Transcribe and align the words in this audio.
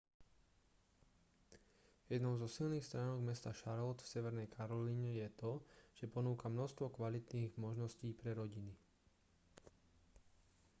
jednou 2.13 2.33
zo 2.41 2.47
silných 2.53 2.81
stránok 2.87 3.21
mesta 3.29 3.53
charlotte 3.59 4.01
v 4.03 4.09
severnej 4.13 4.47
karolíne 4.57 5.11
je 5.21 5.27
to 5.41 5.51
že 5.97 6.09
ponúka 6.15 6.45
množstvo 6.55 6.85
kvalitných 6.97 7.53
možností 7.63 8.09
pre 8.19 8.31
rodiny 8.41 8.73